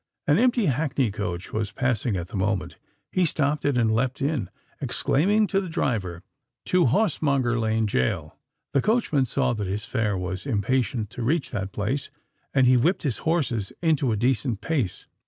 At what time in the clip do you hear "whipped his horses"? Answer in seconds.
12.77-13.71